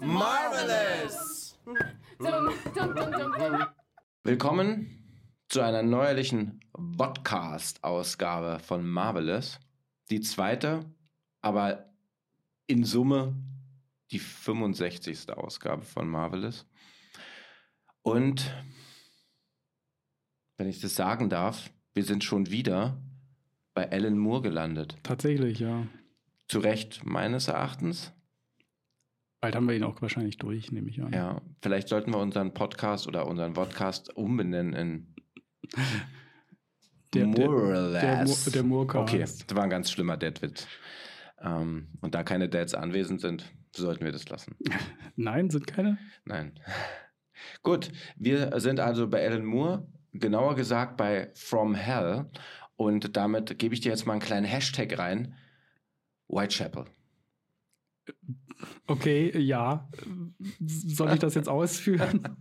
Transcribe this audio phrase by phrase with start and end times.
[0.00, 1.58] Marvelous!
[4.24, 6.60] Willkommen zu einer neuerlichen
[6.98, 9.58] Podcast-Ausgabe von Marvelous.
[10.10, 10.84] Die zweite,
[11.40, 11.90] aber
[12.66, 13.34] in Summe
[14.10, 15.30] die 65.
[15.30, 16.66] Ausgabe von Marvelous.
[18.02, 18.54] Und
[20.58, 22.96] wenn ich das sagen darf, wir sind schon wieder
[23.74, 24.96] bei Alan Moore gelandet.
[25.02, 25.84] Tatsächlich, ja.
[26.46, 28.12] Zu Recht meines Erachtens.
[29.40, 31.12] Bald haben wir ihn auch wahrscheinlich durch, nehme ich an.
[31.12, 35.14] Ja, vielleicht sollten wir unseren Podcast oder unseren Podcast umbenennen in
[37.14, 38.00] Der, der, Moorless.
[38.00, 39.12] der, Mo- der Moorcast.
[39.12, 40.68] Okay, das war ein ganz schlimmer Deadwitz.
[41.40, 44.54] Ähm, und da keine Dads anwesend sind, sollten wir das lassen.
[45.16, 45.98] Nein, sind keine?
[46.24, 46.60] Nein.
[47.64, 52.26] Gut, wir sind also bei Alan Moore, genauer gesagt bei From Hell.
[52.76, 55.34] Und damit gebe ich dir jetzt mal einen kleinen Hashtag rein.
[56.28, 56.84] Whitechapel.
[58.86, 59.88] Okay, ja.
[60.60, 62.36] Soll ich das jetzt ausführen?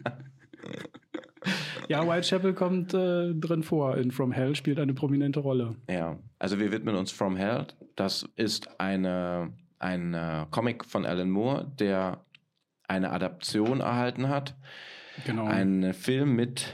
[1.87, 3.97] ja, Whitechapel kommt äh, drin vor.
[3.97, 5.75] In From Hell spielt eine prominente Rolle.
[5.89, 7.67] Ja, also wir widmen uns From Hell.
[7.95, 12.23] Das ist eine, ein äh, Comic von Alan Moore, der
[12.87, 14.55] eine Adaption erhalten hat.
[15.25, 15.45] Genau.
[15.45, 16.73] Ein Film mit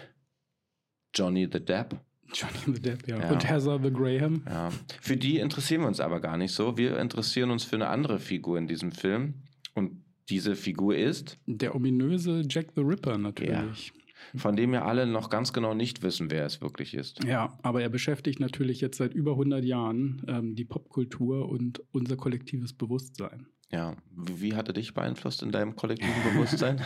[1.14, 1.96] Johnny the Depp.
[2.34, 3.20] Johnny the Depp, ja.
[3.20, 3.32] Ja.
[3.32, 4.42] Und Heather the Graham.
[4.48, 4.70] Ja.
[5.02, 6.78] Für die interessieren wir uns aber gar nicht so.
[6.78, 9.36] Wir interessieren uns für eine andere Figur in diesem Film.
[9.76, 13.94] Und diese Figur ist, Der ominöse Jack the Ripper natürlich.
[14.36, 17.24] von dem wir alle noch ganz genau nicht wissen, wer es wirklich ist.
[17.26, 17.58] Ja.
[17.62, 22.74] aber er beschäftigt natürlich jetzt seit über 100 Jahren ähm, die Popkultur und unser kollektives
[22.74, 23.48] Bewusstsein.
[23.70, 23.96] Ja.
[24.16, 26.80] Wie wie hat er dich beeinflusst in deinem kollektiven Bewusstsein?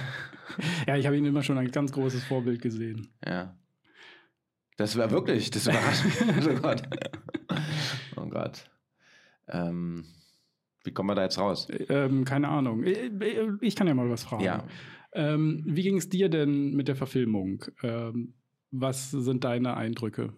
[0.87, 3.07] Ja, ich habe ihn immer schon als ganz großes Vorbild gesehen.
[3.25, 3.55] Ja.
[4.77, 6.47] Das war wirklich, das überrascht mich.
[6.47, 6.83] oh Gott.
[8.15, 8.69] Oh Gott.
[9.47, 10.05] Ähm,
[10.83, 11.67] wie kommen wir da jetzt raus?
[11.89, 12.83] Ähm, keine Ahnung.
[12.83, 12.97] Ich,
[13.61, 14.43] ich kann ja mal was fragen.
[14.43, 14.63] Ja.
[15.13, 17.65] Ähm, wie ging es dir denn mit der Verfilmung?
[17.83, 18.35] Ähm,
[18.71, 20.33] was sind deine Eindrücke?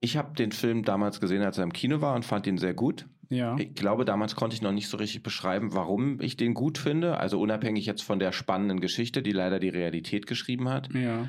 [0.00, 2.74] Ich habe den Film damals gesehen, als er im Kino war und fand ihn sehr
[2.74, 3.06] gut.
[3.28, 3.56] Ja.
[3.58, 7.18] Ich glaube, damals konnte ich noch nicht so richtig beschreiben, warum ich den gut finde.
[7.18, 10.92] Also unabhängig jetzt von der spannenden Geschichte, die leider die Realität geschrieben hat.
[10.94, 11.28] Ja.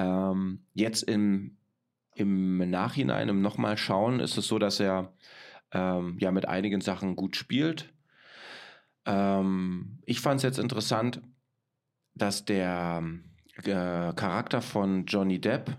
[0.00, 1.58] Ähm, jetzt im,
[2.14, 5.12] im Nachhinein, im nochmal schauen, ist es so, dass er
[5.72, 7.92] ähm, ja mit einigen Sachen gut spielt.
[9.04, 11.20] Ähm, ich fand es jetzt interessant,
[12.14, 13.02] dass der
[13.64, 15.76] äh, Charakter von Johnny Depp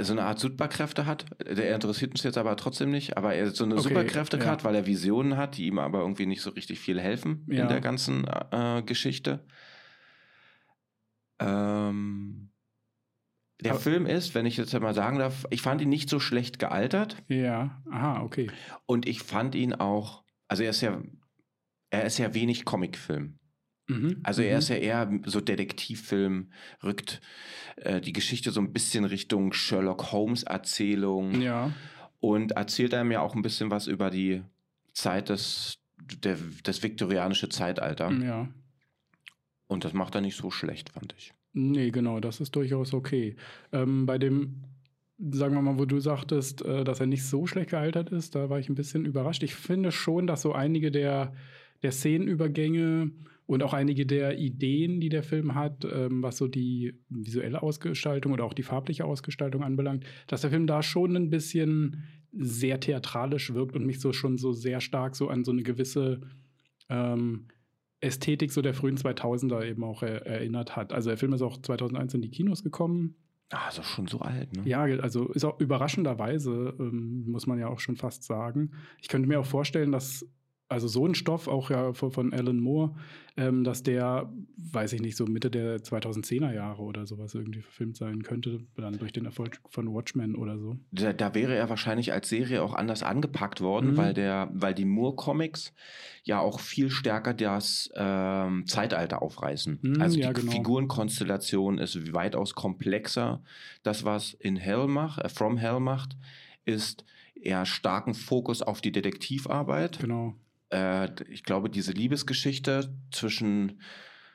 [0.00, 1.26] so eine Art Superkräfte hat.
[1.38, 4.46] Der interessiert uns jetzt aber trotzdem nicht, aber er so eine Okay, Superkräfte ja.
[4.46, 7.62] hat, weil er Visionen hat, die ihm aber irgendwie nicht so richtig viel helfen Ja.
[7.62, 9.44] in der ganzen äh, Geschichte.
[11.40, 12.50] Ähm,
[13.62, 16.20] der Aber- Film ist, wenn ich jetzt mal sagen darf, ich fand ihn nicht so
[16.20, 17.82] schlecht gealtert Ja.
[17.90, 18.50] Aha, okay.
[18.86, 21.00] und ich fand ihn auch, also er ist ja,
[21.90, 23.38] er ist ja wenig Comicfilm.
[23.86, 24.20] Mhm.
[24.22, 24.58] Also er mhm.
[24.58, 26.50] ist ja eher so Detektivfilm,
[26.82, 27.20] rückt
[27.76, 31.70] äh, die Geschichte so ein bisschen Richtung Sherlock Holmes Erzählung Ja.
[32.20, 34.42] und erzählt einem ja auch ein bisschen was über die
[34.94, 38.10] Zeit des, der, das viktorianische Zeitalter.
[38.12, 38.48] Ja.
[39.74, 41.34] Und das macht er nicht so schlecht, fand ich.
[41.52, 43.34] Nee, genau, das ist durchaus okay.
[43.72, 44.62] Ähm, bei dem,
[45.18, 48.48] sagen wir mal, wo du sagtest, äh, dass er nicht so schlecht gealtert ist, da
[48.48, 49.42] war ich ein bisschen überrascht.
[49.42, 51.34] Ich finde schon, dass so einige der,
[51.82, 53.10] der Szenenübergänge
[53.46, 58.32] und auch einige der Ideen, die der Film hat, ähm, was so die visuelle Ausgestaltung
[58.32, 63.54] oder auch die farbliche Ausgestaltung anbelangt, dass der Film da schon ein bisschen sehr theatralisch
[63.54, 66.20] wirkt und mich so schon so sehr stark so an so eine gewisse
[66.88, 67.48] ähm,
[68.04, 70.92] Ästhetik so der frühen 2000er eben auch er, erinnert hat.
[70.92, 73.16] Also der Film ist auch 2001 in die Kinos gekommen.
[73.50, 74.62] Ah, ist doch schon so alt, ne?
[74.64, 78.72] Ja, also ist auch überraschenderweise, ähm, muss man ja auch schon fast sagen.
[79.00, 80.26] Ich könnte mir auch vorstellen, dass
[80.68, 82.94] also so ein Stoff, auch ja von, von Alan Moore,
[83.36, 87.96] ähm, dass der, weiß ich nicht, so Mitte der 2010er Jahre oder sowas irgendwie verfilmt
[87.96, 90.76] sein könnte, dann durch den Erfolg von Watchmen oder so.
[90.90, 93.96] Da, da wäre er wahrscheinlich als Serie auch anders angepackt worden, Mhm.
[93.96, 95.72] weil der, weil die Moore-Comics
[96.22, 99.78] ja auch viel stärker das ähm, Zeitalter aufreißen.
[99.82, 100.52] Mhm, also die ja, genau.
[100.52, 103.42] Figurenkonstellation ist weitaus komplexer.
[103.82, 106.16] Das, was in Hell macht, äh, From Hell macht,
[106.64, 109.98] ist eher starken Fokus auf die Detektivarbeit.
[109.98, 110.34] Genau.
[110.74, 113.80] Äh, ich glaube, diese Liebesgeschichte zwischen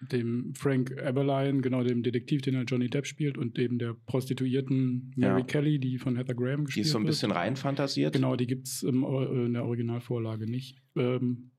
[0.02, 5.12] Dem Frank Eberlein, genau dem Detektiv, den er Johnny Depp spielt, und eben der Prostituierten
[5.18, 5.46] Mary Ja.
[5.46, 7.10] Kelly, die von Heather Graham die gespielt ist so ein wird.
[7.12, 8.14] bisschen reinfantasiert.
[8.14, 10.78] Genau, die gibt es in der Originalvorlage nicht.
[10.96, 11.52] Ähm,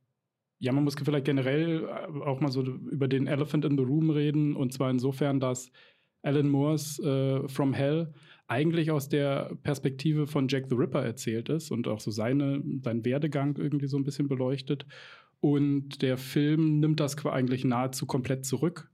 [0.59, 4.09] ja, man muss vielleicht generell äh, auch mal so über den Elephant in the Room
[4.11, 4.57] reden.
[4.57, 5.71] Und zwar insofern, dass
[6.23, 8.13] Alan Moores äh, From Hell
[8.51, 13.05] eigentlich aus der Perspektive von Jack the Ripper erzählt ist und auch so seine, seinen
[13.05, 14.87] Werdegang irgendwie so ein bisschen beleuchtet.
[15.39, 18.91] Und der Film nimmt das eigentlich nahezu komplett zurück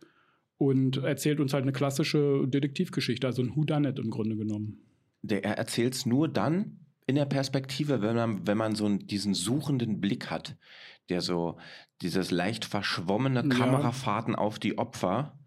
[0.58, 4.79] und erzählt uns halt eine klassische Detektivgeschichte, also ein Whodunit im Grunde genommen.
[5.23, 9.32] Der, er erzählt es nur dann in der Perspektive, wenn man, wenn man so diesen
[9.32, 10.56] suchenden Blick hat,
[11.08, 11.56] der so
[12.03, 13.49] dieses leicht verschwommene Ja.
[13.49, 15.38] Kamerafahrten auf die Opfer,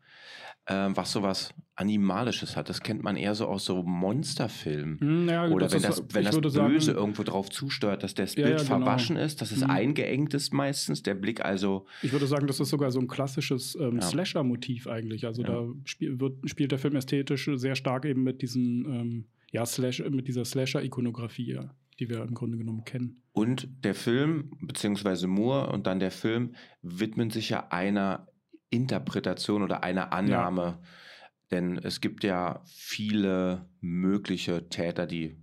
[0.69, 2.69] ähm, was sowas Animalisches hat.
[2.69, 5.00] Das kennt man eher so aus so Monsterfilmen.
[5.00, 8.36] Hm, ja, Oder wenn ist- das, wenn das Böse sagen, irgendwo drauf zusteuert, dass das
[8.36, 8.86] Ja, Bild ja, genau.
[8.86, 9.69] verwaschen ist, dass es Mhm.
[9.69, 13.75] eingeengt ist meistens, der Blick also Ich würde sagen, das ist sogar so ein klassisches
[13.80, 14.01] ähm, Ja.
[14.01, 15.25] Slasher-Motiv eigentlich.
[15.25, 15.48] Also Ja.
[15.48, 20.04] da spiel, wird, spielt der Film ästhetisch sehr stark eben mit diesen, ähm, ja, Slash,
[20.10, 23.21] mit dieser Slasher-Ikonografie, ja, die wir im Grunde genommen kennen.
[23.31, 28.27] Und der Film, beziehungsweise Moore und dann der Film, widmen sich ja einer
[28.69, 30.80] Interpretation oder einer Annahme.
[31.51, 35.38] Denn es gibt ja viele mögliche Täter, die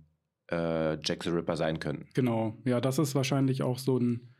[0.49, 2.05] äh, Jack the Ripper sein können.
[2.13, 4.33] Genau, ja, das ist wahrscheinlich auch so ein,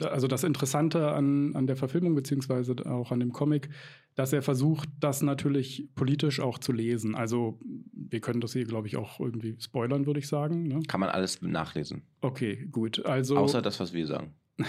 [0.00, 3.70] also das Interessante an, an der Verfilmung, beziehungsweise auch an dem Comic,
[4.14, 7.14] dass er versucht, das natürlich politisch auch zu lesen.
[7.14, 7.58] Also,
[7.92, 10.64] wir können das hier, glaube ich, auch irgendwie spoilern, würde ich sagen.
[10.64, 10.82] Ne?
[10.86, 12.02] Kann man alles nachlesen.
[12.20, 13.04] Okay, gut.
[13.06, 14.34] Also, Außer das, was wir sagen.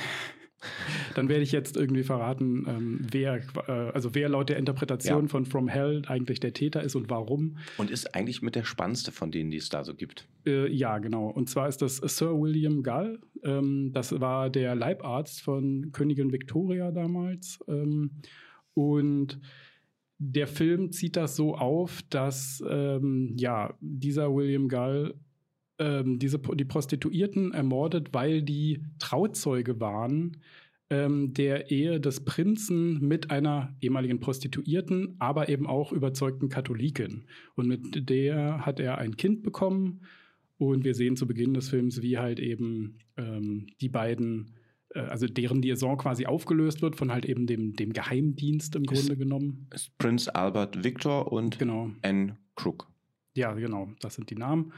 [1.15, 5.27] dann werde ich jetzt irgendwie verraten, ähm, wer, äh, also wer laut der Interpretation Ja.
[5.27, 7.57] von From Hell eigentlich der Täter ist und warum.
[7.77, 10.27] Und ist eigentlich mit der spannendste von denen, die es da so gibt.
[10.45, 11.27] Äh, ja, genau.
[11.27, 13.19] Und zwar ist das Sir William Gull.
[13.43, 17.59] Ähm, das war der Leibarzt von Königin Victoria damals.
[17.67, 18.11] Ähm,
[18.73, 19.39] und
[20.17, 25.15] der Film zieht das so auf, dass ähm, ja, dieser William Gull
[25.79, 30.37] ähm, diese, die Prostituierten ermordet, weil die Trauzeuge waren
[30.89, 37.25] ähm, der Ehe des Prinzen mit einer ehemaligen Prostituierten, aber eben auch überzeugten Katholikin.
[37.55, 40.01] Und mit der hat er ein Kind bekommen.
[40.57, 44.53] Und wir sehen zu Beginn des Films, wie halt eben ähm, die beiden,
[44.93, 48.89] äh, also deren Liaison quasi aufgelöst wird von halt eben dem, dem Geheimdienst im Ist-
[49.01, 49.67] Grunde genommen.
[49.73, 51.91] Ist Prince Albert Victor und Genau.
[52.03, 52.87] Anne Crook.
[53.35, 54.71] Ja, genau, das sind die Namen.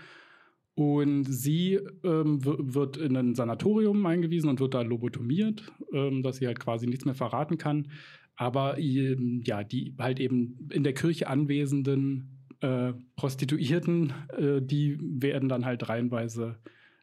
[0.78, 6.46] Und sie ähm, wird in ein Sanatorium eingewiesen und wird da lobotomiert, ähm, dass sie
[6.46, 7.88] halt quasi nichts mehr verraten kann.
[8.36, 15.50] Aber ähm, ja, die halt eben in der Kirche anwesenden äh, Prostituierten, äh, die werden
[15.50, 16.60] dann halt reihenweise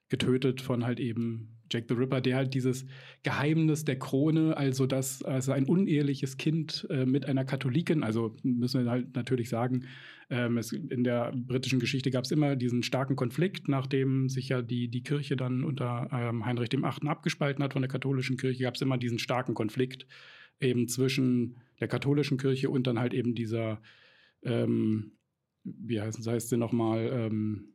[0.08, 2.86] getötet von halt eben Jack the Ripper, der halt dieses
[3.24, 8.84] Geheimnis der Krone, also das, also ein uneheliches Kind äh, mit einer Katholikin, also müssen
[8.84, 9.84] wir halt natürlich sagen,
[10.30, 14.62] ähm, es, in der britischen Geschichte gab es immer diesen starken Konflikt, nachdem sich ja
[14.62, 16.84] die, die Kirche dann unter ähm, Heinrich VIII.
[16.84, 20.06] abgespalten hat von der katholischen Kirche, gab es immer diesen starken Konflikt
[20.60, 23.82] eben zwischen der katholischen Kirche und dann halt eben dieser,
[24.42, 25.18] ähm,
[25.64, 27.74] wie heißt, heißt sie nochmal, ähm,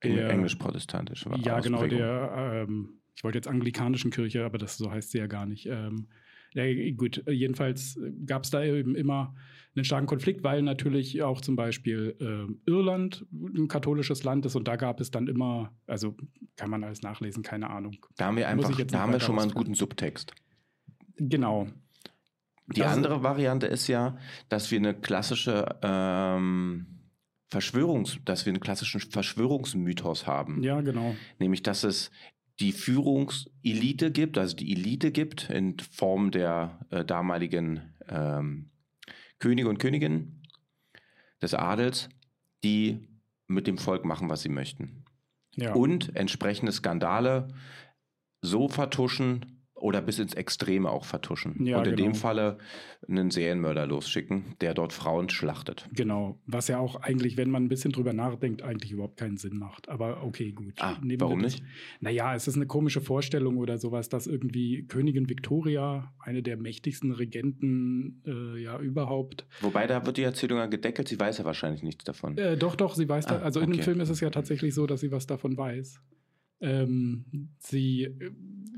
[0.00, 1.26] Englisch-protestantisch.
[1.26, 5.18] war ja, genau, der, ähm, ich wollte jetzt anglikanischen Kirche, aber das so heißt sie
[5.18, 5.66] ja gar nicht.
[5.66, 6.08] Ähm,
[6.54, 9.34] ja, gut, äh, jedenfalls gab es da eben immer
[9.74, 14.68] einen starken Konflikt, weil natürlich auch zum Beispiel ähm, Irland ein katholisches Land ist und
[14.68, 16.14] da gab es dann immer, also
[16.56, 17.96] kann man alles nachlesen, keine Ahnung.
[18.16, 20.34] Da haben wir einfach, da haben wir schon mal einen guten Subtext.
[21.16, 21.68] Genau.
[22.74, 24.18] Die Also- andere Variante ist ja,
[24.48, 26.86] dass wir eine klassische ähm,
[27.48, 30.62] Verschwörungs, dass wir einen klassischen Verschwörungsmythos haben.
[30.62, 31.14] Ja, genau.
[31.38, 32.10] Nämlich, dass es
[32.60, 38.70] die Führungselite gibt, also die Elite gibt in Form der äh, damaligen ähm,
[39.38, 40.42] Könige und Königinnen
[41.40, 42.08] des Adels,
[42.62, 43.08] die
[43.48, 45.04] mit dem Volk machen, was sie möchten.
[45.56, 45.74] Ja.
[45.74, 47.48] Und entsprechende Skandale
[48.40, 51.66] so vertuschen oder bis ins Extreme auch vertuschen.
[51.66, 52.10] Ja, und in genau.
[52.10, 52.58] dem Falle
[53.08, 55.88] einen Serienmörder losschicken, der dort Frauen schlachtet.
[55.92, 59.58] Genau, was ja auch eigentlich, wenn man ein bisschen drüber nachdenkt, eigentlich überhaupt keinen Sinn
[59.58, 59.88] macht.
[59.88, 60.74] Aber okay, gut.
[60.78, 61.64] Ah, Nehmen warum nicht?
[62.00, 67.10] Naja, es ist eine komische Vorstellung oder sowas, dass irgendwie Königin Victoria, eine der mächtigsten
[67.10, 69.46] Regenten äh, ja überhaupt.
[69.62, 72.38] Wobei da wird die Erzählung ja gedeckelt, sie weiß ja wahrscheinlich nichts davon.
[72.38, 73.82] Äh, doch, doch, sie weiß da, Ah, also in dem okay.
[73.82, 76.00] Film ist es ja tatsächlich so, dass sie was davon weiß.
[76.62, 77.24] Ähm,
[77.58, 78.30] sie äh,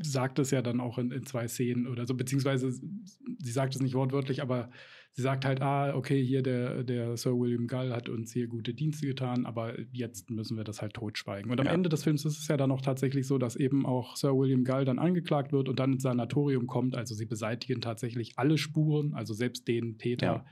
[0.02, 3.82] sagt es ja dann auch in, in zwei Szenen oder so, beziehungsweise sie sagt es
[3.82, 4.70] nicht wortwörtlich, aber
[5.12, 8.74] sie sagt halt, ah, okay, hier der, der Sir William Gull hat uns hier gute
[8.74, 11.50] Dienste getan, aber jetzt müssen wir das halt totschweigen.
[11.52, 11.72] Und am Ja.
[11.72, 14.64] Ende des Films ist es ja dann auch tatsächlich so, dass eben auch Sir William
[14.64, 16.96] Gull dann angeklagt wird und dann ins Sanatorium kommt.
[16.96, 20.44] Also sie beseitigen tatsächlich alle Spuren, also selbst den Täter,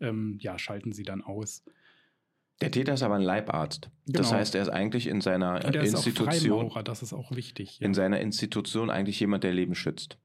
[0.00, 1.64] ähm, ja, schalten sie dann aus.
[2.60, 3.90] Der Täter ist aber ein Leibarzt.
[4.06, 4.38] Das Genau.
[4.38, 7.30] heißt, er ist eigentlich in seiner Und er ist auch Institution, Freimaurer, das ist auch
[7.34, 7.78] wichtig.
[7.80, 7.86] Ja.
[7.86, 10.18] in seiner Institution eigentlich jemand, der Leben schützt.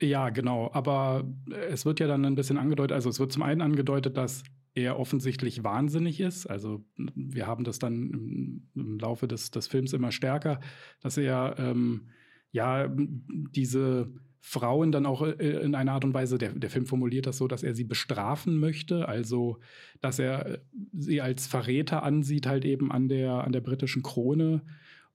[0.00, 0.70] ja, genau.
[0.72, 1.24] Aber
[1.70, 4.42] es wird ja dann ein bisschen angedeutet, also es wird zum einen angedeutet, dass
[4.74, 6.46] er offensichtlich wahnsinnig ist.
[6.46, 10.60] Also wir haben das dann im, im Laufe des, des Films immer stärker,
[11.00, 12.08] dass er ähm,
[12.52, 14.12] ja diese
[14.48, 17.48] Frauen dann auch äh, in einer Art und Weise, der, der Film formuliert das so,
[17.48, 19.58] dass er sie bestrafen möchte, also
[20.00, 20.58] dass er äh,
[20.96, 24.62] sie als Verräter ansieht, halt eben an der, an der britischen Krone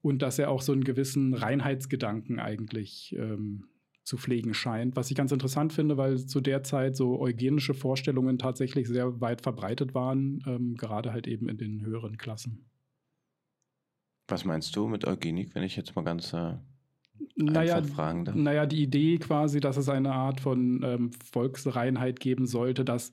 [0.02, 3.64] und dass er auch so einen gewissen Reinheitsgedanken eigentlich ähm,
[4.04, 4.96] zu pflegen scheint.
[4.96, 9.40] Was ich ganz interessant finde, weil zu der Zeit so eugenische Vorstellungen tatsächlich sehr weit
[9.40, 12.66] verbreitet waren, ähm, gerade halt eben in den höheren Klassen.
[14.28, 16.56] Was meinst du mit Eugenik, wenn ich jetzt mal ganz äh,
[17.36, 18.34] naja, fragen darf?
[18.34, 23.12] Naja, die Idee quasi, dass es eine Art von ähm, Volksreinheit geben sollte, dass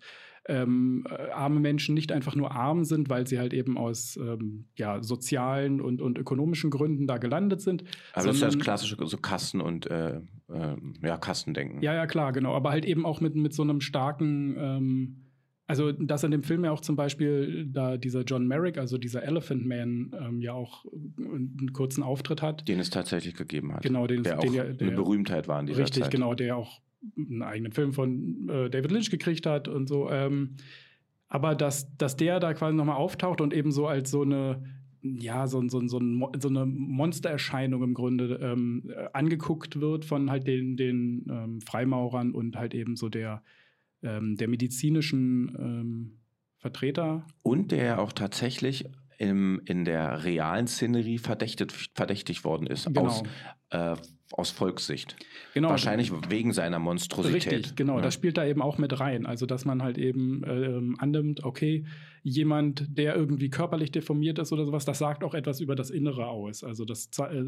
[0.49, 4.65] ähm, äh, arme Menschen nicht einfach nur arm sind, weil sie halt eben aus ähm,
[4.75, 7.83] ja, sozialen und, und ökonomischen Gründen da gelandet sind.
[8.13, 10.17] Aber das ist das klassische so Kasten- und äh,
[10.49, 11.81] äh, ja, Kastendenken.
[11.81, 12.55] Ja, ja, klar, genau.
[12.55, 15.28] Aber halt eben auch mit, mit so einem starken ähm,
[15.69, 19.21] also, dass in dem Film ja auch zum Beispiel da dieser John Merrick, also dieser
[19.21, 20.83] Elephant Man, ähm, ja auch
[21.15, 22.67] einen kurzen Auftritt hat.
[22.67, 23.83] Den es tatsächlich gegeben hat.
[23.83, 26.11] Genau, den, der den auch ja, der, eine Berühmtheit war in dieser richtig, Zeit.
[26.11, 26.81] genau, der auch
[27.15, 30.09] einen eigenen Film von äh, David Lynch gekriegt hat und so.
[30.09, 30.55] Ähm,
[31.27, 34.63] aber dass, dass der da quasi nochmal auftaucht und eben so als so eine,
[35.03, 35.99] ja, so, so, so,
[36.39, 42.55] so eine Monstererscheinung im Grunde ähm, angeguckt wird von halt den, den ähm, Freimaurern und
[42.55, 43.43] halt eben so der
[44.03, 46.19] ähm, der medizinischen ähm,
[46.57, 47.25] Vertreter.
[47.41, 48.85] Und der auch tatsächlich
[49.17, 53.07] im, in der realen Szenerie verdächtigt, verdächtigt worden ist genau.
[53.07, 53.23] aus,
[53.69, 53.95] äh,
[54.31, 55.15] aus Volkssicht.
[55.53, 55.69] Genau.
[55.69, 57.51] Wahrscheinlich wegen seiner Monstrosität.
[57.51, 57.97] Richtig, genau.
[57.97, 58.01] Ja.
[58.01, 59.25] Das spielt da eben auch mit rein.
[59.25, 61.85] Also, dass man halt eben äh, annimmt, okay,
[62.21, 66.27] jemand, der irgendwie körperlich deformiert ist oder sowas, das sagt auch etwas über das Innere
[66.27, 66.63] aus.
[66.63, 67.43] Also, das äh,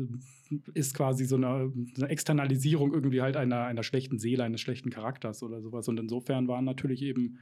[0.73, 5.43] ist quasi so eine, eine, Externalisierung irgendwie halt einer, einer schlechten Seele, eines schlechten Charakters
[5.43, 5.87] oder sowas.
[5.87, 7.37] Und insofern waren natürlich eben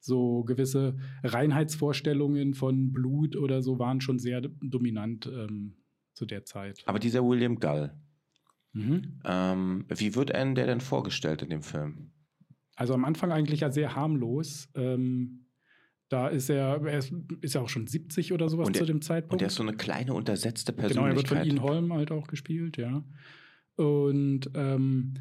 [0.00, 5.76] so gewisse Reinheitsvorstellungen von Blut oder so waren schon sehr dominant ähm,
[6.12, 6.82] zu der Zeit.
[6.86, 7.92] Aber dieser William Gull,
[8.72, 9.20] mhm.
[9.24, 12.12] ähm, wie wird einem der denn vorgestellt in dem Film?
[12.76, 14.68] Also am Anfang eigentlich ja sehr harmlos.
[14.74, 15.46] Ähm,
[16.08, 19.00] da ist er, er ist, ist ja auch schon 70 oder sowas der, zu dem
[19.00, 19.32] Zeitpunkt.
[19.32, 21.04] Und der ist so eine kleine, untersetzte Persönlichkeit.
[21.04, 23.02] Genau, er wird von Ian Holm halt auch gespielt, ja.
[23.76, 25.14] Und ähm,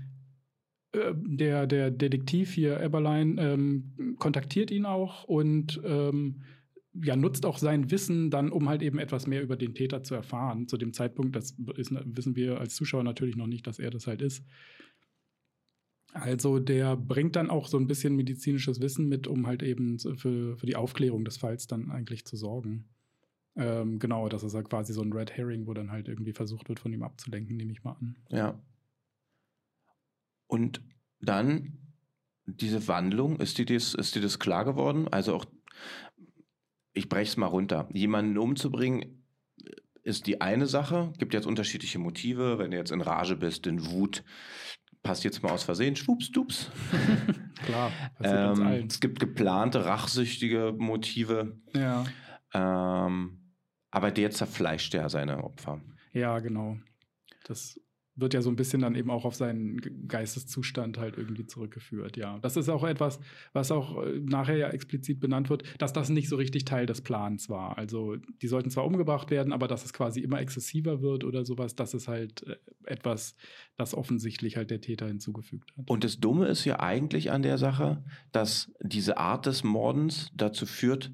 [0.91, 6.41] äh, der, der Detektiv hier, Eberlein, ähm, kontaktiert ihn auch und ähm,
[6.93, 10.15] ja, nutzt auch sein Wissen dann, um halt eben etwas mehr über den Täter zu
[10.15, 10.67] erfahren.
[10.67, 14.07] Zu dem Zeitpunkt, das ist, wissen wir als Zuschauer natürlich noch nicht, dass er das
[14.07, 14.43] halt ist.
[16.13, 20.57] Also der bringt dann auch so ein bisschen medizinisches Wissen mit, um halt eben für,
[20.57, 22.89] für die Aufklärung des Falls dann eigentlich zu sorgen.
[23.55, 26.67] Ähm, genau, das ist ja quasi so ein Red Herring, wo dann halt irgendwie versucht
[26.67, 28.17] wird, von ihm abzulenken, nehme ich mal an.
[28.29, 28.62] Ja,
[30.51, 30.81] und
[31.21, 31.77] dann
[32.45, 35.07] diese Wandlung, ist dir das, ist dir das klar geworden?
[35.07, 35.45] Also auch,
[36.93, 37.88] ich breche es mal runter.
[37.93, 39.24] Jemanden umzubringen
[40.03, 42.57] ist die eine Sache, gibt jetzt unterschiedliche Motive.
[42.57, 44.24] Wenn du jetzt in Rage bist, in Wut,
[45.03, 46.71] passt jetzt mal aus Versehen, schwups, dups.
[47.65, 47.91] Klar,
[48.24, 51.57] ähm, Es gibt geplante, rachsüchtige Motive.
[51.74, 52.03] Ja.
[52.53, 53.53] Ähm,
[53.91, 55.81] aber der zerfleischt ja seine Opfer.
[56.13, 56.77] Ja, genau.
[57.43, 57.79] Das
[58.15, 62.39] wird ja so ein bisschen dann eben auch auf seinen Geisteszustand halt irgendwie zurückgeführt, ja.
[62.39, 63.20] Das ist auch etwas,
[63.53, 67.01] was auch äh, nachher ja explizit benannt wird, dass das nicht so richtig Teil des
[67.01, 67.77] Plans war.
[67.77, 71.75] Also die sollten zwar umgebracht werden, aber dass es quasi immer exzessiver wird oder sowas,
[71.75, 73.36] das ist halt äh, etwas,
[73.77, 75.89] das offensichtlich halt der Täter hinzugefügt hat.
[75.89, 80.65] Und das Dumme ist ja eigentlich an der Sache, dass diese Art des Mordens dazu
[80.65, 81.12] führt,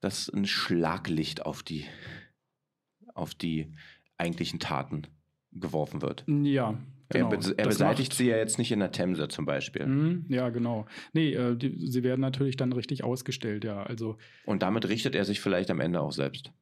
[0.00, 1.84] dass ein Schlaglicht auf die,
[3.14, 3.74] auf die
[4.16, 5.02] eigentlichen Taten
[5.52, 6.24] geworfen wird.
[6.26, 6.78] Ja.
[7.12, 7.32] Genau.
[7.32, 8.18] Er, be er beseitigt macht.
[8.18, 9.84] sie ja jetzt nicht in der Themse zum Beispiel.
[9.84, 10.86] Mhm, ja, genau.
[11.12, 13.82] Nee, äh, die, sie werden natürlich dann richtig ausgestellt, ja.
[13.82, 14.16] Also,
[14.46, 16.52] Und damit richtet er sich vielleicht am Ende auch selbst.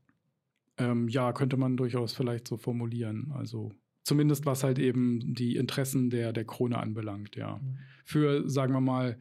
[0.79, 3.31] Ähm, ja, könnte man durchaus vielleicht so formulieren.
[3.35, 3.73] Also
[4.05, 7.57] zumindest was halt eben die Interessen der, der Krone anbelangt, ja.
[7.59, 7.79] Mhm.
[8.07, 9.19] Für, sagen wir mal,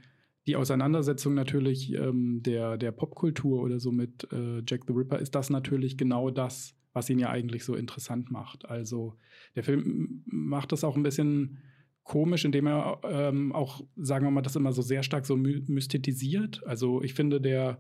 [0.47, 5.35] die Auseinandersetzung natürlich ähm, der, der Popkultur oder so mit äh, Jack the Ripper ist
[5.35, 8.67] das natürlich genau das, was ihn ja eigentlich so interessant macht.
[8.67, 9.15] Also
[9.55, 11.59] der Film macht das auch ein bisschen
[12.03, 15.63] komisch, indem er ähm, auch, sagen wir mal, das immer so sehr stark so my
[15.67, 16.65] mystitisiert.
[16.65, 17.79] Also ich finde, der,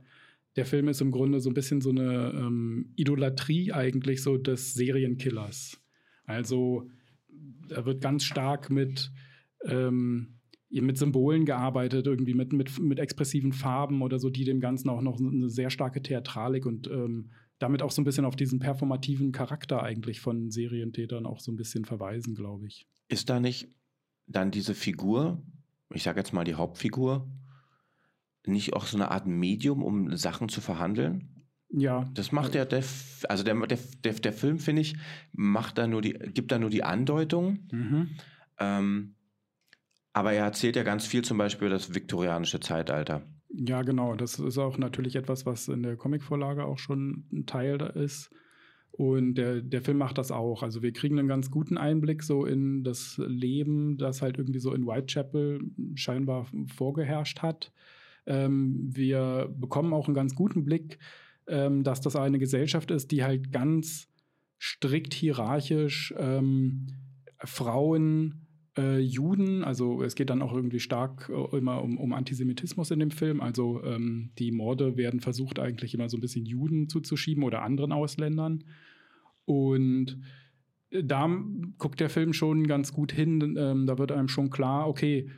[0.55, 4.73] der Film ist im Grunde so ein bisschen so eine ähm, Idolatrie eigentlich so des
[4.73, 5.81] Serienkillers.
[6.25, 6.89] Also
[7.69, 9.11] er wird ganz stark mit,
[9.63, 10.35] ähm,
[10.69, 15.01] mit Symbolen gearbeitet, irgendwie mit, mit, mit expressiven Farben oder so, die dem Ganzen auch
[15.01, 19.31] noch eine sehr starke Theatralik und ähm, damit auch so ein bisschen auf diesen performativen
[19.31, 22.87] Charakter eigentlich von Serientätern auch so ein bisschen verweisen, glaube ich.
[23.07, 23.69] Ist da nicht
[24.27, 25.41] dann diese Figur,
[25.93, 27.27] ich sage jetzt mal die Hauptfigur,
[28.45, 31.45] nicht auch so eine Art Medium, um Sachen zu verhandeln?
[31.69, 32.09] Ja.
[32.13, 32.83] Das macht ja der,
[33.27, 34.95] also der, der, der, der Film, finde ich,
[35.33, 37.67] macht da nur die, gibt da nur die Andeutung.
[37.71, 38.09] Mhm.
[38.59, 39.15] Ähm,
[40.13, 43.23] aber er erzählt ja ganz viel zum Beispiel das viktorianische Zeitalter.
[43.49, 44.15] Ja, genau.
[44.15, 48.29] Das ist auch natürlich etwas, was in der Comicvorlage auch schon ein Teil da ist.
[48.91, 50.63] Und der, der Film macht das auch.
[50.63, 54.73] Also wir kriegen einen ganz guten Einblick so in das Leben, das halt irgendwie so
[54.73, 55.61] in Whitechapel
[55.93, 57.71] scheinbar vorgeherrscht hat.
[58.25, 60.97] Ähm, wir bekommen auch einen ganz guten Blick,
[61.47, 64.09] ähm, dass das eine Gesellschaft ist, die halt ganz
[64.59, 66.87] strikt hierarchisch ähm,
[67.43, 68.46] Frauen
[68.77, 72.99] äh, Juden, also es geht dann auch irgendwie stark äh, immer um, um, Antisemitismus in
[72.99, 73.41] dem Film.
[73.41, 77.91] Also ähm, die Morde werden versucht eigentlich immer so ein bisschen Juden zuzuschieben oder anderen
[77.91, 78.63] Ausländern.
[79.45, 80.19] Und
[80.91, 81.29] äh, da
[81.77, 83.55] guckt der Film schon ganz gut hin.
[83.57, 85.29] Ähm, da wird einem schon klar, okay,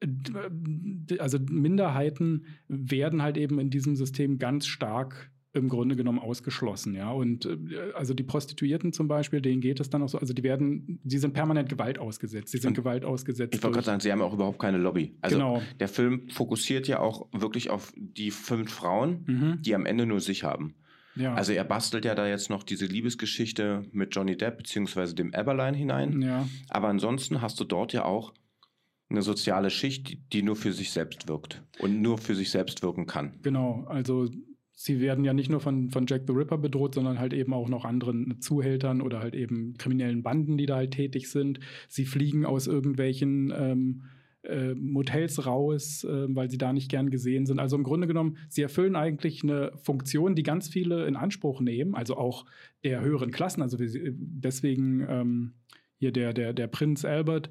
[0.00, 6.94] äh, also Minderheiten werden halt eben in diesem System ganz stark im Grunde genommen ausgeschlossen,
[6.94, 7.10] ja.
[7.10, 7.56] Und äh,
[7.94, 11.18] also die Prostituierten zum Beispiel, denen geht es dann auch so, also die werden, die
[11.18, 12.48] sind permanent Gewalt ausgesetzt.
[12.48, 13.54] Sie sind Und Gewalt ausgesetzt.
[13.54, 15.14] Ich wollte gerade sagen, sie haben auch überhaupt keine Lobby.
[15.20, 15.62] Also genau.
[15.78, 19.62] der Film fokussiert ja auch wirklich auf die fünf Frauen, mhm.
[19.62, 20.74] die am Ende nur sich haben.
[21.14, 21.34] Ja.
[21.34, 25.74] Also er bastelt ja da jetzt noch diese Liebesgeschichte mit Johnny Depp beziehungsweise dem Eberlein
[25.74, 26.22] hinein.
[26.22, 26.48] Ja.
[26.70, 28.32] Aber ansonsten hast du dort ja auch
[29.10, 33.04] eine soziale Schicht, die nur für sich selbst wirkt und nur für sich selbst wirken
[33.04, 33.38] kann.
[33.42, 34.30] Genau, also
[34.82, 37.68] sie werden ja nicht nur von, von Jack the Ripper bedroht, sondern halt eben auch
[37.68, 41.60] noch anderen Zuhältern oder halt eben kriminellen Banden, die da halt tätig sind.
[41.88, 44.02] Sie fliegen aus irgendwelchen ähm,
[44.42, 47.60] äh, Motels raus, äh, weil sie da nicht gern gesehen sind.
[47.60, 51.94] Also im Grunde genommen, sie erfüllen eigentlich eine Funktion, die ganz viele in Anspruch nehmen,
[51.94, 52.44] also auch
[52.82, 53.62] der höheren Klassen.
[53.62, 55.52] Also deswegen ähm,
[55.98, 57.50] hier der, der, der Prinz Albert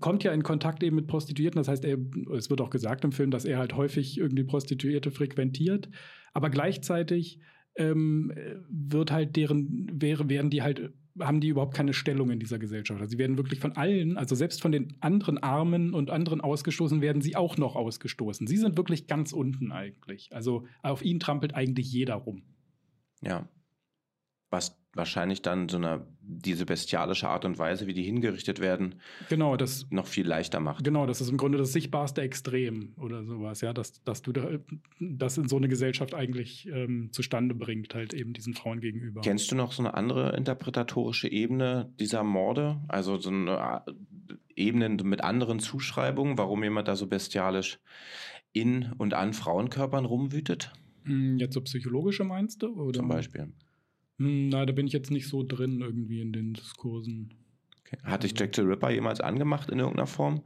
[0.00, 1.58] kommt ja in Kontakt eben mit Prostituierten.
[1.58, 1.98] Das heißt, er,
[2.36, 5.88] es wird auch gesagt im Film, dass er halt häufig irgendwie Prostituierte frequentiert.
[6.32, 7.40] Aber gleichzeitig
[7.76, 8.32] ähm,
[8.68, 13.00] wird halt deren, wäre, werden die halt, haben die überhaupt keine Stellung in dieser Gesellschaft.
[13.00, 17.00] Also sie werden wirklich von allen, also selbst von den anderen Armen und anderen ausgestoßen,
[17.00, 18.46] werden sie auch noch ausgestoßen.
[18.46, 20.30] Sie sind wirklich ganz unten eigentlich.
[20.32, 22.42] Also auf ihn trampelt eigentlich jeder rum.
[23.22, 23.48] Ja.
[24.50, 28.96] Was wahrscheinlich dann so eine diese bestialische Art und Weise, wie die hingerichtet werden,
[29.28, 30.84] genau, das, noch viel leichter macht.
[30.84, 34.48] Genau, das ist im Grunde das sichtbarste Extrem oder sowas, ja, dass, dass du da,
[34.98, 39.20] das in so eine Gesellschaft eigentlich ähm, zustande bringt, halt eben diesen Frauen gegenüber.
[39.20, 42.80] Kennst du noch so eine andere interpretatorische Ebene dieser Morde?
[42.88, 43.92] Also so eine äh,
[44.56, 47.78] Ebene mit anderen Zuschreibungen, warum jemand da so bestialisch
[48.52, 50.72] in und an Frauenkörpern rumwütet?
[51.04, 52.74] Hm, jetzt so psychologische meinst du?
[52.80, 52.98] Oder?
[52.98, 53.52] Zum Beispiel.
[54.18, 57.34] Hm, na, da bin ich jetzt nicht so drin irgendwie in den Diskursen.
[57.86, 57.98] Okay.
[58.02, 60.42] Hat dich Jack the Ripper jemals angemacht in irgendeiner Form?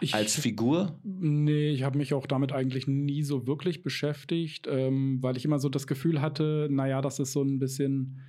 [0.00, 1.00] Ich, Als Figur?
[1.02, 5.58] Nee, ich habe mich auch damit eigentlich nie so wirklich beschäftigt, ähm, weil ich immer
[5.58, 8.20] so das Gefühl hatte, naja, das ist so ein bisschen,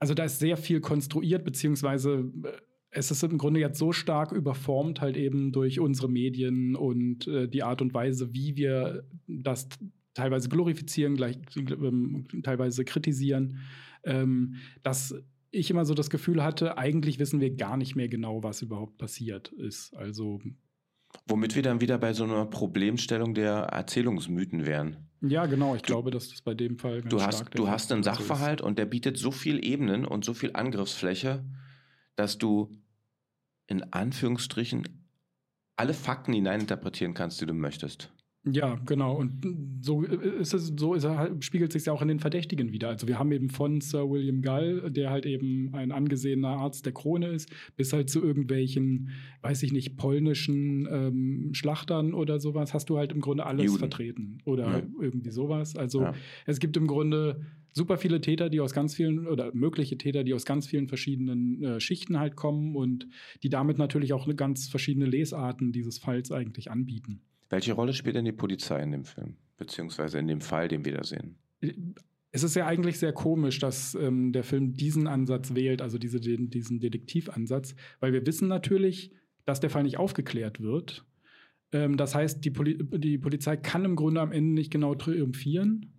[0.00, 2.52] also da ist sehr viel konstruiert, beziehungsweise äh,
[2.90, 7.48] es ist im Grunde jetzt so stark überformt, halt eben durch unsere Medien und äh,
[7.48, 9.68] die Art und Weise, wie wir das
[10.20, 13.58] teilweise glorifizieren, gleich, äh, teilweise kritisieren
[14.04, 15.14] ähm, dass
[15.50, 18.98] ich immer so das Gefühl hatte, eigentlich wissen wir gar nicht mehr genau, was überhaupt
[18.98, 19.94] passiert ist.
[19.96, 20.40] Also
[21.26, 25.08] Womit wir dann wieder bei so einer Problemstellung der Erzählungsmythen wären.
[25.22, 25.74] Ja, genau.
[25.74, 28.04] Ich du, glaube, dass das bei dem Fall ganz du hast, stark Du hast einen
[28.04, 31.44] Sachverhalt und der bietet so viel Ebenen und so viel Angriffsfläche,
[32.14, 32.80] dass du
[33.66, 34.84] in Anführungsstrichen
[35.76, 38.12] alle Fakten hineininterpretieren kannst, die du möchtest.
[38.44, 39.16] Ja, genau.
[39.16, 42.72] Und so ist es, so ist er, halt, spiegelt sich ja auch in den Verdächtigen
[42.72, 42.88] wieder.
[42.88, 46.94] Also wir haben eben von Sir William Gull, der halt eben ein angesehener Arzt der
[46.94, 49.10] Krone ist, bis halt zu irgendwelchen,
[49.42, 53.78] weiß ich nicht, polnischen ähm, Schlachtern oder sowas, hast du halt im Grunde alles Juden.
[53.78, 54.38] vertreten.
[54.46, 54.82] Oder ja.
[55.00, 55.76] irgendwie sowas.
[55.76, 56.14] Also ja.
[56.46, 60.32] es gibt im Grunde super viele Täter, die aus ganz vielen, oder mögliche Täter, die
[60.32, 63.06] aus ganz vielen verschiedenen äh, Schichten halt kommen und
[63.42, 67.20] die damit natürlich auch eine ganz verschiedene Lesarten dieses Falls eigentlich anbieten.
[67.50, 70.94] Welche Rolle spielt denn die Polizei in dem Film, beziehungsweise in dem Fall, den wir
[70.94, 71.36] da sehen?
[72.32, 76.20] Es ist ja eigentlich sehr komisch, dass ähm, der Film diesen Ansatz wählt, also diese,
[76.20, 79.12] den, diesen Detektivansatz, weil wir wissen natürlich,
[79.44, 81.04] dass der Fall nicht aufgeklärt wird.
[81.72, 85.92] Ähm, das heißt, die, Poli die Polizei kann im Grunde am Ende nicht genau triumphieren.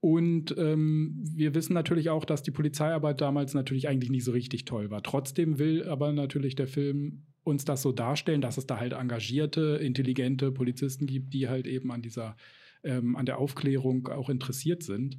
[0.00, 4.64] Und ähm, wir wissen natürlich auch, dass die Polizeiarbeit damals natürlich eigentlich nicht so richtig
[4.64, 5.02] toll war.
[5.02, 9.78] Trotzdem will aber natürlich der Film uns das so darstellen, dass es da halt engagierte,
[9.82, 12.36] intelligente Polizisten gibt, die halt eben an dieser,
[12.84, 15.18] ähm, an der Aufklärung auch interessiert sind.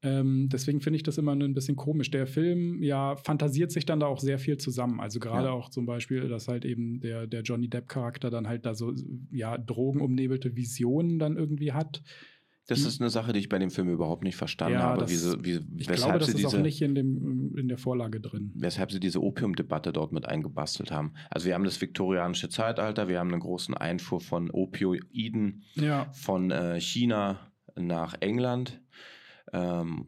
[0.00, 2.10] Ähm, deswegen finde ich das immer ein bisschen komisch.
[2.12, 5.00] Der Film ja fantasiert sich dann da auch sehr viel zusammen.
[5.00, 5.52] Also gerade Ja.
[5.52, 8.94] auch zum Beispiel, dass halt eben der, der Johnny Depp-Charakter dann halt da so
[9.32, 12.02] ja drogenumnebelte Visionen dann irgendwie hat.
[12.68, 15.00] Das Die- ist eine Sache, die ich bei dem Film überhaupt nicht verstanden Ja, habe,
[15.00, 17.78] das- wie sie, wie, Ich glaube, das ist auch diese, nicht in, dem, in der
[17.78, 18.52] Vorlage drin.
[18.54, 21.14] weshalb sie diese Opiumdebatte dort mit eingebastelt haben.
[21.30, 26.50] Also wir haben das viktorianische Zeitalter, wir haben einen großen Einfuhr von Opioiden Ja, von
[26.50, 28.80] äh, China nach England.
[29.54, 30.06] Ähm,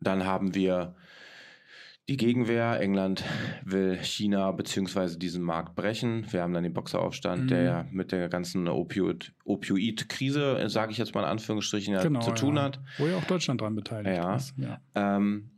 [0.00, 0.96] dann haben wir
[2.10, 2.80] die Gegenwehr.
[2.80, 3.24] England
[3.64, 5.16] will China bzw.
[5.16, 6.26] diesen Markt brechen.
[6.32, 7.48] Wir haben dann den Boxeraufstand, Mhm.
[7.48, 12.20] der ja mit der ganzen Opioid- Opioid-Krise, sage ich jetzt mal in Anführungsstrichen, ja, genau.
[12.20, 12.64] zu tun ja.
[12.64, 12.80] hat.
[12.98, 14.34] Wo ja auch Deutschland dran beteiligt Ja.
[14.34, 14.54] ist.
[14.58, 14.80] Ja.
[14.96, 15.50] Ähm,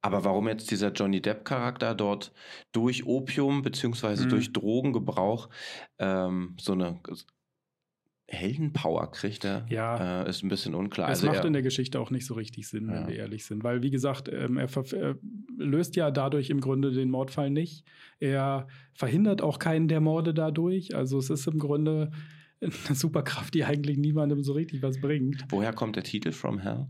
[0.00, 2.32] aber warum jetzt dieser Johnny Depp-Charakter dort
[2.72, 4.24] durch Opium bzw.
[4.24, 4.28] Mhm.
[4.30, 5.50] durch Drogengebrauch
[5.98, 7.00] ähm, so eine
[8.30, 10.22] Heldenpower kriegt, er, Ja.
[10.24, 11.08] äh, ist ein bisschen unklar.
[11.10, 12.94] Es Also macht in der Geschichte auch nicht so richtig Sinn, Ja.
[12.94, 13.64] wenn wir ehrlich sind.
[13.64, 15.18] Weil, wie gesagt, ähm, er, er
[15.56, 17.84] löst ja dadurch im Grunde den Mordfall nicht.
[18.20, 20.94] Er verhindert auch keinen der Morde dadurch.
[20.94, 22.10] Also es ist im Grunde
[22.60, 25.44] eine Superkraft, die eigentlich niemandem so richtig was bringt.
[25.48, 26.86] woher kommt der Titel From Hell?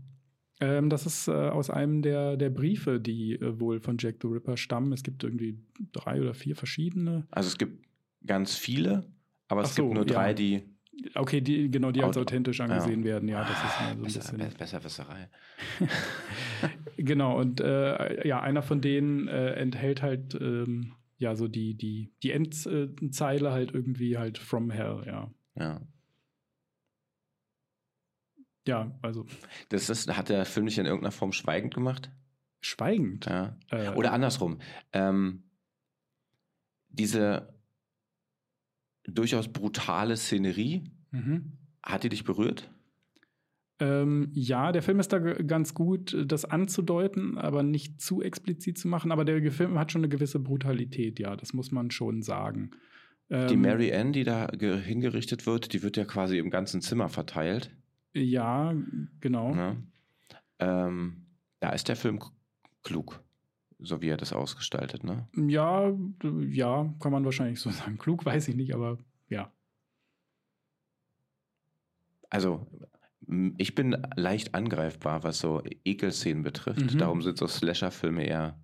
[0.61, 4.27] Ähm, das ist äh, aus einem der, der Briefe, die äh, wohl von Jack the
[4.27, 4.91] Ripper stammen.
[4.91, 5.57] Es gibt irgendwie
[5.93, 7.25] drei oder vier verschiedene.
[7.31, 7.85] Also es gibt
[8.25, 9.05] ganz viele,
[9.47, 10.33] aber es so, gibt nur drei, ja.
[10.33, 10.63] die
[11.15, 13.29] Okay, die, genau, die als Aut- authentisch angesehen werden.
[13.29, 14.37] Ja, das ist mal so ein besser, bisschen.
[14.37, 15.29] be- Besserwisserei.
[16.97, 22.11] Genau, und äh, ja, einer von denen äh, enthält halt ähm, ja so die, die,
[22.23, 25.31] die Endzeile halt irgendwie halt from hell, ja.
[25.55, 25.81] Ja.
[28.67, 29.25] Ja, also
[29.69, 32.11] Das ist, hat der Film nicht in irgendeiner Form schweigend gemacht?
[32.61, 33.25] schweigend.
[33.25, 33.57] Ja.
[33.71, 34.59] Äh, Oder andersrum.
[34.91, 35.43] Ähm,
[36.89, 37.53] diese
[39.13, 41.53] durchaus brutale Szenerie, Mhm.
[41.83, 42.69] hat die dich berührt?
[43.81, 48.89] Ähm, ja, der Film ist da ganz gut, das anzudeuten, aber nicht zu explizit zu
[48.89, 49.11] machen.
[49.11, 52.71] Aber der Film hat schon eine gewisse Brutalität, ja, das muss man schon sagen.
[53.29, 56.81] Die Ähm, Mary Ann, die da ge- hingerichtet wird, die wird ja quasi im ganzen
[56.81, 57.71] Zimmer verteilt.
[58.13, 58.73] Ja,
[59.21, 59.53] genau.
[59.55, 59.77] Ne?
[60.57, 61.27] Ähm,
[61.59, 62.19] da ist der Film
[62.83, 63.23] klug,
[63.79, 65.03] so wie er das ausgestaltet.
[65.03, 65.27] Ne?
[65.35, 65.91] Ja,
[66.49, 67.97] ja, kann man wahrscheinlich so sagen.
[67.97, 68.97] Klug weiß ich nicht, aber
[69.29, 69.51] ja.
[72.29, 72.67] Also,
[73.57, 76.93] ich bin leicht angreifbar, was so Ekelszenen betrifft.
[76.93, 76.97] Mhm.
[76.97, 78.59] Darum sind so Slasher-Filme eher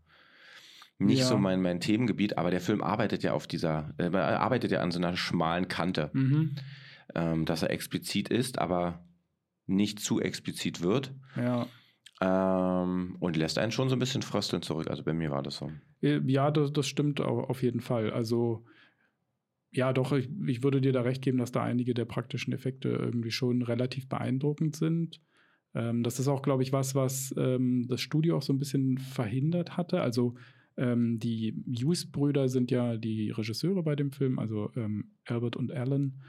[0.97, 1.25] nicht Ja.
[1.25, 4.91] so mein, mein Themengebiet, aber der Film arbeitet ja auf dieser, äh, arbeitet ja an
[4.91, 6.55] so einer schmalen Kante, Mhm.
[7.13, 9.05] ähm, dass er explizit ist, aber
[9.67, 11.13] nicht zu explizit wird.
[11.35, 11.67] Ja.
[12.21, 14.89] Ähm, und lässt einen schon so ein bisschen frösteln zurück.
[14.89, 15.71] Also bei mir war das so.
[16.01, 18.11] Äh, Ja, das, das stimmt au- auf jeden Fall.
[18.11, 18.65] Also,
[19.71, 22.89] ja, doch, ich, ich würde dir da recht geben, dass da einige der praktischen Effekte
[22.89, 25.21] irgendwie schon relativ beeindruckend sind.
[25.73, 28.97] Ähm, das ist auch, glaube ich, was, was ähm, das Studio auch so ein bisschen
[28.97, 29.99] verhindert hatte.
[30.01, 30.35] Also,
[30.77, 36.21] ähm, die Hughes-Brüder sind ja die Regisseure bei dem Film, also ähm, Albert und Alan.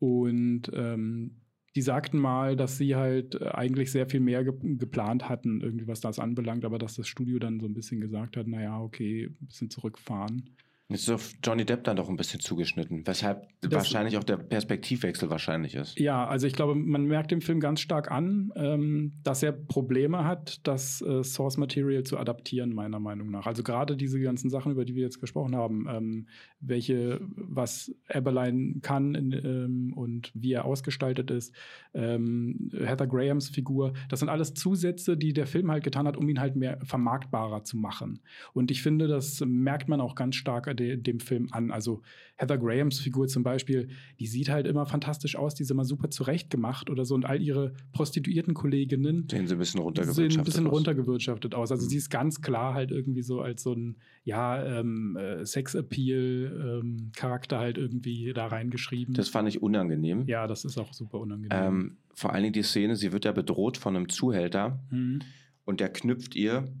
[0.00, 1.41] Und ähm,
[1.74, 5.86] die sagten mal, dass sie halt äh, eigentlich sehr viel mehr ge geplant hatten, irgendwie
[5.88, 9.26] was das anbelangt, aber dass das Studio dann so ein bisschen gesagt hat, naja, okay,
[9.40, 10.50] ein bisschen zurückfahren.
[10.92, 14.36] Jetzt ist auf Johnny Depp dann doch ein bisschen zugeschnitten, weshalb Das- wahrscheinlich auch der
[14.36, 15.98] Perspektivwechsel wahrscheinlich ist.
[15.98, 20.24] Ja, also ich glaube, man merkt dem Film ganz stark an, ähm, dass er Probleme
[20.24, 23.46] hat, das äh, Source Material zu adaptieren, meiner Meinung nach.
[23.46, 26.26] Also gerade diese ganzen Sachen, über die wir jetzt gesprochen haben, ähm,
[26.60, 31.54] welche, was Eberlein kann in, ähm, und wie er ausgestaltet ist,
[31.94, 36.28] ähm, Heather Grahams Figur, das sind alles Zusätze, die der Film halt getan hat, um
[36.28, 38.20] ihn halt mehr vermarktbarer zu machen.
[38.52, 41.70] Und ich finde, das merkt man auch ganz stark de dem Film an.
[41.70, 42.02] Also
[42.36, 46.10] Heather Grahams Figur zum Beispiel, die sieht halt immer fantastisch aus, die ist immer super
[46.10, 47.14] zurechtgemacht oder so.
[47.14, 50.72] Und all ihre prostituierten Kolleginnen Sehen sie ein bisschen sehen runtergewirtschaftet ein bisschen aus.
[50.74, 51.70] runtergewirtschaftet aus.
[51.72, 51.90] Also Mhm.
[51.90, 55.44] sie ist ganz klar halt irgendwie so als so ein, ja, ähm, äh,
[56.32, 59.14] Sex-Appeal-Charakter halt irgendwie da reingeschrieben.
[59.14, 60.26] Das fand ich unangenehm.
[60.26, 61.50] ja, das ist auch super unangenehm.
[61.58, 65.20] Ähm, vor allen Dingen die Szene, sie wird ja bedroht von einem Zuhälter Mhm.
[65.64, 66.72] und der knüpft ihr,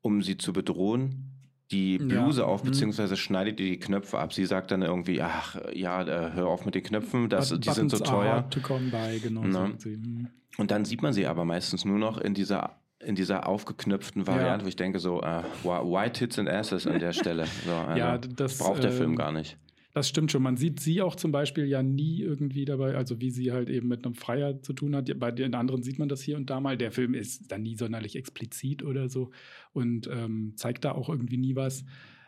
[0.00, 1.30] um sie zu bedrohen,
[1.70, 2.04] die Ja.
[2.06, 2.68] Bluse auf, Mhm.
[2.68, 4.32] beziehungsweise schneidet ihr die Knöpfe ab.
[4.32, 7.70] Sie sagt dann irgendwie, ach ja, äh, hör auf mit den Knöpfen, das, But- die
[7.70, 8.44] sind so teuer.
[8.50, 9.42] by, genau.
[9.42, 9.74] Ne?
[9.84, 10.28] Mhm.
[10.58, 14.60] Und dann sieht man sie aber meistens nur noch in dieser in dieser aufgeknöpften Variante,
[14.60, 14.64] Ja.
[14.64, 17.44] wo ich denke so, äh, why tits and asses an der Stelle.
[17.66, 19.58] So, also, Ja, das braucht der ähm, Film gar nicht.
[19.94, 20.42] Das stimmt schon.
[20.42, 23.86] Man sieht sie auch zum Beispiel ja nie irgendwie dabei, also wie sie halt eben
[23.86, 25.08] mit einem Freier zu tun hat.
[25.20, 26.76] Bei den anderen sieht man das hier und da mal.
[26.76, 29.30] Der Film ist dann nie sonderlich explizit oder so
[29.72, 31.84] und ähm, zeigt da auch irgendwie nie was.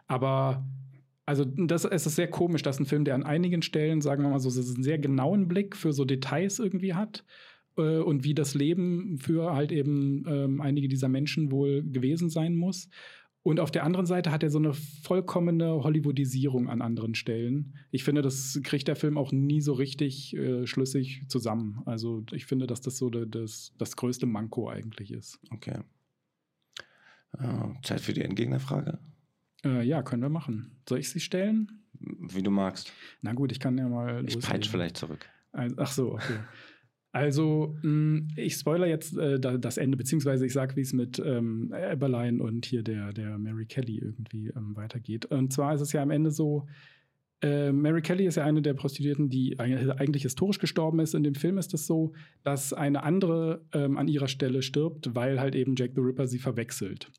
[0.07, 0.65] Aber
[1.27, 4.31] also das, es ist sehr komisch, dass ein Film, der an einigen Stellen, sagen wir
[4.31, 7.25] mal so, einen sehr genauen Blick für so Details irgendwie hat
[7.77, 12.55] äh, und wie das Leben für halt eben ähm, einige dieser Menschen wohl gewesen sein
[12.55, 12.89] muss.
[13.47, 17.77] Und auf der anderen Seite hat er so eine vollkommene Hollywoodisierung an anderen Stellen.
[17.93, 21.81] Ich finde, das kriegt der Film auch nie so richtig äh, schlüssig zusammen.
[21.87, 25.39] Also ich finde, dass das so das, das größte Manko eigentlich ist.
[25.53, 25.79] Okay.
[27.41, 28.99] Uh, Zeit für die Endgegnerfrage?
[29.65, 30.81] Äh, ja, können wir machen.
[30.89, 31.85] Soll ich sie stellen?
[32.01, 32.93] Wie du magst.
[33.23, 34.25] Na gut, ich kann ja mal.
[34.27, 35.25] Ich peitsche vielleicht zurück.
[35.53, 36.41] Ach so, okay.
[37.17, 41.73] Also, mh, ich spoiler jetzt äh, das Ende, beziehungsweise ich sage, wie es mit ähm,
[41.75, 45.25] Eberlein und hier der, der Mary Kelly irgendwie ähm, weitergeht.
[45.25, 46.67] Und zwar ist es ja am Ende so,
[47.41, 51.15] äh, Mary Kelly ist ja eine der Prostituierten, die eigentlich historisch gestorben ist.
[51.15, 55.41] In dem Film ist es so, dass eine andere ähm, an ihrer Stelle stirbt, weil
[55.41, 57.11] halt eben Jack the Ripper sie verwechselt.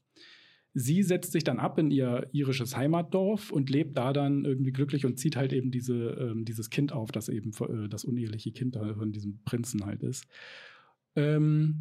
[0.79, 5.07] Sie setzt sich dann ab in ihr irisches Heimatdorf und lebt da dann irgendwie glücklich
[5.07, 8.77] und zieht halt eben diese, ähm, dieses Kind auf, das eben äh, das uneheliche Kind
[8.77, 10.27] von diesem Prinzen halt ist.
[11.15, 11.77] Ähm,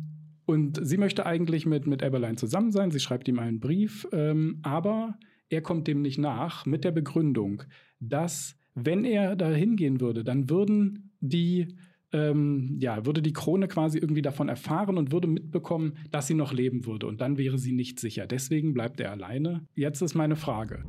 [0.47, 2.91] und sie möchte eigentlich mit, mit Eberlein zusammen sein.
[2.91, 5.19] Sie schreibt ihm einen Brief, ähm, aber
[5.51, 7.65] er kommt dem nicht nach mit der Begründung,
[8.01, 11.77] dass wenn er da hingehen würde, dann würden die
[12.17, 16.53] ähm, ja, würde die Krone quasi irgendwie davon erfahren und würde mitbekommen, dass sie noch
[16.53, 17.07] leben würde.
[17.07, 18.27] Und dann wäre sie nicht sicher.
[18.27, 19.67] Deswegen bleibt er alleine.
[19.75, 20.85] Jetzt ist meine Frage.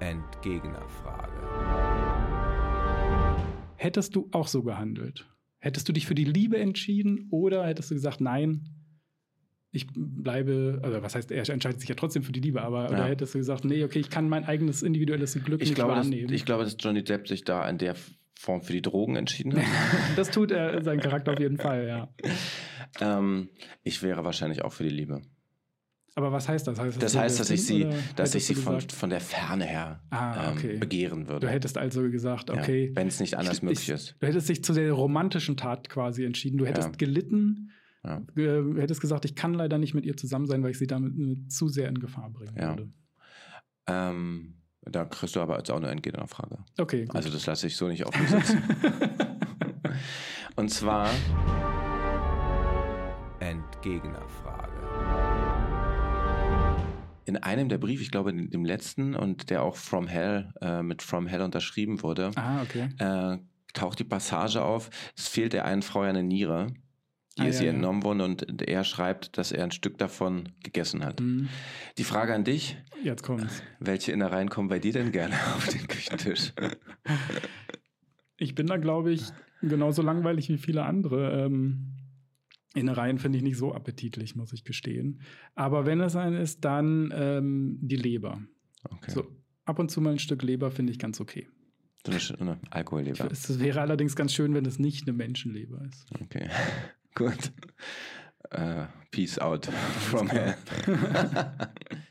[0.00, 1.32] Entgegnerfrage.
[3.76, 5.26] Hättest du auch so gehandelt?
[5.60, 8.68] Hättest du dich für die Liebe entschieden oder hättest du gesagt, nein,
[9.72, 12.90] ich bleibe, also was heißt, er entscheidet sich ja trotzdem für die Liebe, aber ja.
[12.90, 15.92] oder hättest du gesagt, nee, okay, ich kann mein eigenes individuelles Glück ich nicht glaube,
[15.94, 16.28] wahrnehmen?
[16.28, 17.96] Dass, ich glaube, dass Johnny Depp sich da in der
[18.34, 19.64] Form für die Drogen entschieden hat.
[20.16, 22.08] das tut er, sein Charakter auf jeden Fall, ja.
[23.00, 23.48] Ähm,
[23.82, 25.20] ich wäre wahrscheinlich auch für die Liebe.
[26.14, 26.78] Aber was heißt das?
[26.78, 30.00] Heißt das, das heißt, dass ich sie, dass ich sie von, von der Ferne her
[30.10, 30.74] ah, okay.
[30.74, 31.46] ähm, begehren würde.
[31.46, 32.90] Du hättest also gesagt, okay.
[32.90, 34.14] Ja, Wenn es nicht anders ich, möglich ist.
[34.20, 36.56] Du hättest dich zu der romantischen Tat quasi entschieden.
[36.56, 36.96] Du hättest ja.
[36.96, 37.72] gelitten,
[38.04, 38.20] ja.
[38.34, 41.50] Du hättest gesagt, ich kann leider nicht mit ihr zusammen sein, weil ich sie damit
[41.50, 42.92] zu sehr in Gefahr bringen würde.
[43.86, 44.54] Ähm,
[44.90, 46.58] da kriegst du aber jetzt auch eine Entgegnerfrage.
[46.78, 47.04] Okay.
[47.04, 47.16] Gut.
[47.16, 48.62] Also das lasse ich so nicht auf mich sitzen.
[50.56, 51.10] Und zwar
[53.40, 54.72] Entgegnerfrage.
[57.26, 60.82] In einem der Briefe, ich glaube in dem letzten und der auch From Hell äh,
[60.82, 62.90] mit From Hell unterschrieben wurde, ah, okay.
[62.98, 63.38] äh,
[63.72, 66.68] taucht die Passage auf, es fehlt der einen Frau ja eine Niere
[67.38, 68.04] die ah, ist ja, ihr entnommen ja.
[68.04, 71.20] worden und er schreibt, dass er ein Stück davon gegessen hat.
[71.20, 71.48] Mhm.
[71.98, 72.76] Die Frage an dich.
[73.02, 73.62] Jetzt kommt's.
[73.80, 76.52] Welche Innereien kommen bei dir denn gerne auf den Küchentisch?
[78.36, 79.24] Ich bin da, glaube ich,
[79.60, 81.44] genauso langweilig wie viele andere.
[81.44, 81.94] Ähm,
[82.74, 85.20] Innereien finde ich nicht so appetitlich, muss ich gestehen.
[85.54, 88.40] Aber wenn es ein ist, dann ähm, die Leber.
[88.90, 89.10] Okay.
[89.10, 89.26] So
[89.64, 91.48] ab und zu mal ein Stück Leber finde ich ganz okay.
[92.06, 93.30] So eine, eine Alkoholleber.
[93.30, 96.06] Es wäre allerdings ganz schön, wenn es nicht eine Menschenleber ist.
[96.20, 96.50] Okay.
[97.14, 97.50] Gut.
[98.50, 99.66] Uh, peace out
[100.10, 100.54] from hell.